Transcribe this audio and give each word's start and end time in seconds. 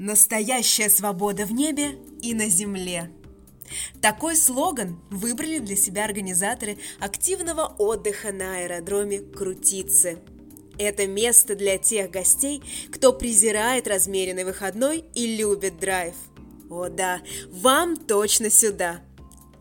Настоящая 0.00 0.88
свобода 0.88 1.44
в 1.44 1.52
небе 1.52 1.98
и 2.22 2.32
на 2.32 2.48
земле. 2.48 3.10
Такой 4.00 4.34
слоган 4.34 4.98
выбрали 5.10 5.58
для 5.58 5.76
себя 5.76 6.06
организаторы 6.06 6.78
активного 7.00 7.74
отдыха 7.76 8.32
на 8.32 8.56
аэродроме 8.56 9.18
Крутицы. 9.18 10.20
Это 10.78 11.06
место 11.06 11.54
для 11.54 11.76
тех 11.76 12.10
гостей, 12.10 12.62
кто 12.90 13.12
презирает 13.12 13.86
размеренный 13.86 14.44
выходной 14.44 15.04
и 15.14 15.36
любит 15.36 15.78
драйв. 15.78 16.14
О 16.70 16.88
да, 16.88 17.20
вам 17.50 17.98
точно 17.98 18.48
сюда. 18.48 19.02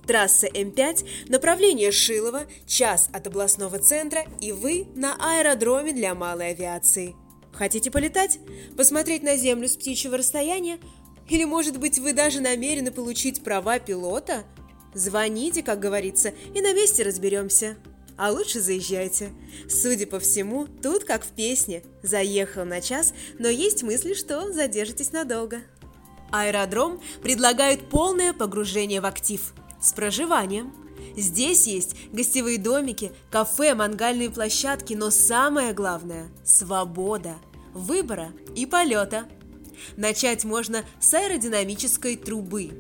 Трасса 0.07 0.47
М5, 0.47 1.05
направление 1.27 1.91
Шилова, 1.91 2.45
час 2.65 3.09
от 3.11 3.27
областного 3.27 3.77
центра, 3.79 4.25
и 4.39 4.53
вы 4.53 4.87
на 4.95 5.17
аэродроме 5.19 5.91
для 5.91 6.15
малой 6.15 6.51
авиации– 6.51 7.13
Хотите 7.59 7.91
полетать? 7.91 8.39
Посмотреть 8.77 9.21
на 9.21 9.35
Землю 9.35 9.67
с 9.67 9.75
птичьего 9.75 10.15
расстояния? 10.15 10.79
Или, 11.27 11.43
может 11.43 11.77
быть, 11.77 11.99
вы 11.99 12.13
даже 12.13 12.39
намерены 12.39 12.89
получить 12.89 13.43
права 13.43 13.79
пилота? 13.79 14.45
Звоните, 14.93 15.61
как 15.61 15.77
говорится, 15.77 16.33
и 16.55 16.61
на 16.61 16.71
месте 16.71 17.03
разберемся. 17.03 17.75
А 18.15 18.31
лучше 18.31 18.61
заезжайте. 18.61 19.31
Судя 19.67 20.07
по 20.07 20.21
всему, 20.21 20.67
тут 20.67 21.03
как 21.03 21.25
в 21.25 21.31
песне. 21.31 21.83
Заехал 22.01 22.63
на 22.63 22.79
час, 22.79 23.13
но 23.39 23.49
есть 23.49 23.83
мысли, 23.83 24.13
что 24.13 24.53
задержитесь 24.53 25.11
надолго. 25.11 25.59
Аэродром 26.31 27.01
предлагает 27.21 27.89
полное 27.89 28.31
погружение 28.31 29.01
в 29.01 29.05
актив 29.05 29.53
с 29.81 29.93
проживанием. 29.93 30.73
Здесь 31.15 31.67
есть 31.67 31.95
гостевые 32.11 32.57
домики, 32.57 33.11
кафе, 33.31 33.73
мангальные 33.73 34.29
площадки, 34.29 34.93
но 34.93 35.09
самое 35.09 35.73
главное– 35.73 36.29
свобода– 36.43 37.37
выбора 37.73 38.31
и 38.55 38.65
полета. 38.65 39.27
Начать 39.95 40.43
можно 40.43 40.83
с 40.99 41.13
аэродинамической 41.13 42.17
трубы. 42.17 42.71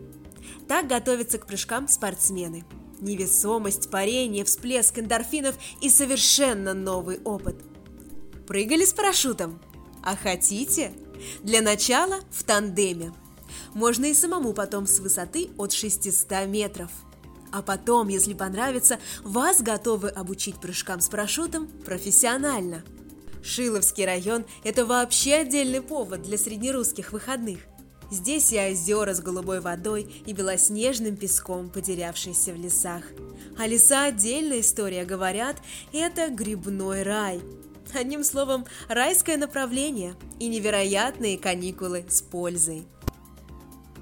Так 0.67 0.87
готовятся 0.87 1.37
к 1.37 1.47
прыжкам 1.47 1.87
спортсмены. 1.87 2.65
Невесомость, 2.99 3.89
парение, 3.89 4.43
всплеск 4.43 4.99
эндорфинов 4.99 5.55
и 5.81 5.89
совершенно 5.89 6.73
новый 6.73 7.19
опыт. 7.23 7.55
Прыгали 8.45 8.83
с 8.83 8.93
парашютом? 8.93 9.61
А 10.03 10.15
хотите? 10.15 10.91
Для 11.43 11.61
начала 11.61 12.19
в 12.31 12.43
тандеме. 12.43 13.13
Можно 13.73 14.05
и 14.05 14.13
самому 14.13 14.53
потом 14.53 14.87
с 14.87 14.99
высоты 14.99 15.49
от 15.57 15.71
600 15.71 16.47
метров. 16.47 16.91
А 17.51 17.61
потом, 17.61 18.09
если 18.09 18.33
понравится, 18.33 18.99
вас 19.23 19.61
готовы 19.61 20.09
обучить 20.09 20.59
прыжкам 20.59 21.01
с 21.01 21.09
парашютом 21.09 21.67
профессионально– 21.85 22.83
Шиловский 23.41 24.05
район– 24.05 24.45
это 24.63 24.85
вообще 24.85 25.35
отдельный 25.35 25.81
повод 25.81 26.21
для 26.23 26.37
среднерусских 26.37 27.11
выходных. 27.11 27.59
Здесь 28.11 28.51
и 28.51 28.59
озера 28.59 29.13
с 29.13 29.21
голубой 29.21 29.61
водой, 29.61 30.11
и 30.25 30.33
белоснежным 30.33 31.15
песком, 31.15 31.69
потерявшиеся 31.69 32.53
в 32.53 32.57
лесах. 32.57 33.03
А 33.57 33.67
леса– 33.67 34.05
отдельная 34.05 34.61
история, 34.61 35.05
говорят, 35.05 35.57
это 35.93 36.29
грибной 36.29 37.03
рай. 37.03 37.39
Одним 37.93 38.23
словом, 38.23 38.65
райское 38.87 39.37
направление 39.37 40.15
и 40.39 40.47
невероятные 40.47 41.37
каникулы 41.37 42.05
с 42.09 42.21
пользой. 42.21 42.85